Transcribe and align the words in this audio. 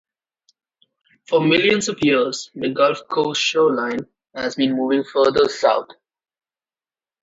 For 1.27 1.39
millions 1.41 1.87
of 1.87 1.99
years, 2.01 2.49
the 2.55 2.69
Gulf 2.73 3.07
Coast 3.07 3.39
shoreline 3.39 3.99
has 4.33 4.55
been 4.55 4.75
moving 4.75 5.03
farther 5.03 5.47
south. 5.47 5.89